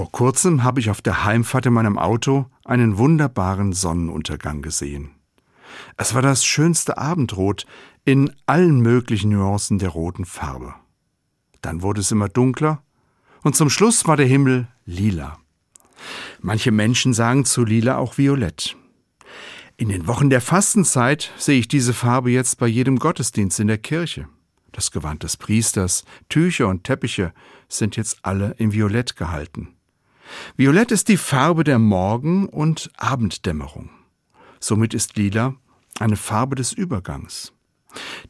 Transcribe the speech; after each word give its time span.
Vor 0.00 0.12
kurzem 0.12 0.64
habe 0.64 0.80
ich 0.80 0.88
auf 0.88 1.02
der 1.02 1.26
Heimfahrt 1.26 1.66
in 1.66 1.74
meinem 1.74 1.98
Auto 1.98 2.46
einen 2.64 2.96
wunderbaren 2.96 3.74
Sonnenuntergang 3.74 4.62
gesehen. 4.62 5.10
Es 5.98 6.14
war 6.14 6.22
das 6.22 6.42
schönste 6.42 6.96
Abendrot 6.96 7.66
in 8.06 8.32
allen 8.46 8.80
möglichen 8.80 9.28
Nuancen 9.28 9.78
der 9.78 9.90
roten 9.90 10.24
Farbe. 10.24 10.74
Dann 11.60 11.82
wurde 11.82 12.00
es 12.00 12.10
immer 12.12 12.30
dunkler 12.30 12.82
und 13.42 13.56
zum 13.56 13.68
Schluss 13.68 14.06
war 14.06 14.16
der 14.16 14.24
Himmel 14.24 14.68
lila. 14.86 15.36
Manche 16.40 16.72
Menschen 16.72 17.12
sagen 17.12 17.44
zu 17.44 17.66
lila 17.66 17.98
auch 17.98 18.16
violett. 18.16 18.78
In 19.76 19.90
den 19.90 20.06
Wochen 20.06 20.30
der 20.30 20.40
Fastenzeit 20.40 21.30
sehe 21.36 21.58
ich 21.58 21.68
diese 21.68 21.92
Farbe 21.92 22.30
jetzt 22.30 22.56
bei 22.56 22.68
jedem 22.68 22.98
Gottesdienst 22.98 23.60
in 23.60 23.66
der 23.66 23.76
Kirche. 23.76 24.30
Das 24.72 24.92
Gewand 24.92 25.24
des 25.24 25.36
Priesters, 25.36 26.06
Tücher 26.30 26.68
und 26.68 26.84
Teppiche 26.84 27.34
sind 27.68 27.96
jetzt 27.96 28.20
alle 28.22 28.54
in 28.56 28.72
Violett 28.72 29.14
gehalten. 29.14 29.74
Violett 30.56 30.90
ist 30.90 31.08
die 31.08 31.16
Farbe 31.16 31.64
der 31.64 31.78
Morgen- 31.78 32.48
und 32.48 32.90
Abenddämmerung. 32.96 33.90
Somit 34.58 34.94
ist 34.94 35.16
Lila 35.16 35.54
eine 35.98 36.16
Farbe 36.16 36.56
des 36.56 36.72
Übergangs. 36.72 37.52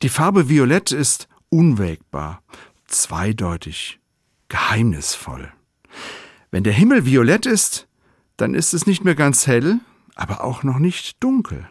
Die 0.02 0.08
Farbe 0.08 0.48
Violett 0.48 0.92
ist 0.92 1.28
unwägbar, 1.50 2.42
zweideutig, 2.86 4.00
geheimnisvoll. 4.48 5.52
Wenn 6.50 6.64
der 6.64 6.72
Himmel 6.72 7.04
violett 7.04 7.46
ist, 7.46 7.86
dann 8.36 8.54
ist 8.54 8.74
es 8.74 8.86
nicht 8.86 9.04
mehr 9.04 9.14
ganz 9.14 9.46
hell, 9.46 9.78
aber 10.14 10.42
auch 10.42 10.62
noch 10.62 10.78
nicht 10.78 11.22
dunkel. 11.22 11.68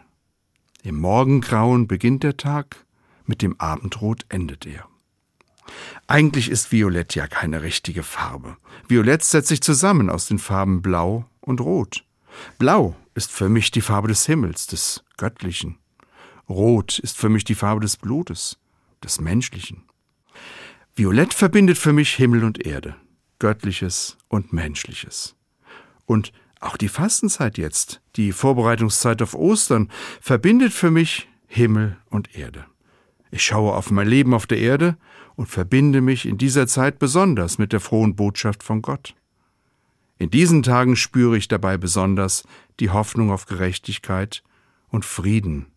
Im 0.83 0.99
Morgengrauen 0.99 1.88
beginnt 1.88 2.23
der 2.23 2.38
Tag, 2.38 2.85
mit 3.25 3.41
dem 3.41 3.59
Abendrot 3.59 4.25
endet 4.30 4.66
er. 4.66 4.88
Eigentlich 6.09 6.49
ist 6.49 6.71
Violett 6.71 7.13
ja 7.13 7.27
keine 7.27 7.61
richtige 7.61 8.01
Farbe. 8.01 8.57
Violett 8.87 9.23
setzt 9.23 9.49
sich 9.49 9.61
zusammen 9.61 10.09
aus 10.09 10.25
den 10.25 10.39
Farben 10.39 10.81
Blau 10.81 11.29
und 11.39 11.61
Rot. 11.61 12.03
Blau 12.57 12.95
ist 13.13 13.31
für 13.31 13.47
mich 13.47 13.69
die 13.69 13.81
Farbe 13.81 14.07
des 14.07 14.25
Himmels, 14.25 14.66
des 14.66 15.03
Göttlichen. 15.17 15.77
Rot 16.49 16.97
ist 16.97 17.16
für 17.16 17.29
mich 17.29 17.43
die 17.43 17.53
Farbe 17.53 17.81
des 17.81 17.95
Blutes, 17.95 18.57
des 19.03 19.21
Menschlichen. 19.21 19.83
Violett 20.95 21.35
verbindet 21.35 21.77
für 21.77 21.93
mich 21.93 22.16
Himmel 22.16 22.44
und 22.44 22.66
Erde, 22.66 22.95
Göttliches 23.38 24.17
und 24.29 24.51
Menschliches. 24.51 25.35
Und 26.07 26.33
auch 26.59 26.77
die 26.77 26.89
Fastenzeit 26.89 27.59
jetzt, 27.59 28.01
die 28.16 28.31
Vorbereitungszeit 28.31 29.21
auf 29.21 29.35
Ostern, 29.35 29.91
verbindet 30.21 30.73
für 30.73 30.89
mich 30.89 31.29
Himmel 31.45 31.97
und 32.09 32.35
Erde. 32.35 32.66
Ich 33.31 33.44
schaue 33.44 33.73
auf 33.73 33.91
mein 33.91 34.08
Leben 34.08 34.33
auf 34.33 34.47
der 34.47 34.59
Erde 34.59 34.97
und 35.35 35.47
verbinde 35.47 36.02
mich 36.02 36.25
in 36.25 36.38
dieser 36.38 36.67
Zeit 36.67 36.99
besonders 36.99 37.58
mit 37.58 37.73
der 37.73 37.80
frohen 37.80 38.16
Botschaft 38.16 38.63
von 38.63 38.81
Gott. 38.81 39.16
In 40.17 40.30
diesen 40.30 40.63
Tagen 40.63 40.95
spüre 40.95 41.38
ich 41.38 41.47
dabei 41.47 41.77
besonders 41.77 42.44
die 42.80 42.89
Hoffnung 42.89 43.31
auf 43.31 43.45
Gerechtigkeit 43.45 44.44
und 44.89 45.05
Frieden 45.05 45.67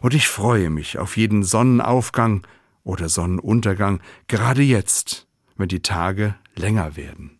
und 0.00 0.14
ich 0.14 0.28
freue 0.28 0.70
mich 0.70 0.98
auf 0.98 1.16
jeden 1.16 1.42
Sonnenaufgang 1.42 2.46
oder 2.84 3.08
Sonnenuntergang, 3.08 4.00
gerade 4.28 4.62
jetzt, 4.62 5.26
wenn 5.56 5.68
die 5.68 5.82
Tage 5.82 6.34
länger 6.54 6.96
werden. 6.96 7.39